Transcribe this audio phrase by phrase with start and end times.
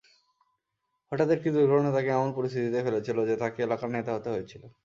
[1.11, 4.63] হঠাৎ একটি দুর্ঘটনা তাকে এমন পরিস্থিতিতে ফেলেছিল যে তাকে এলাকার নেতা হতে হয়েছিল।